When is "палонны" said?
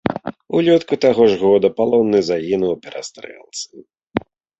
1.81-2.19